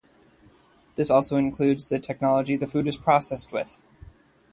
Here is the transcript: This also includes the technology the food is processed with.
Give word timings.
This 0.95 1.11
also 1.11 1.37
includes 1.37 1.87
the 1.89 1.99
technology 1.99 2.55
the 2.55 2.65
food 2.65 2.87
is 2.87 2.97
processed 2.97 3.53
with. 3.53 3.83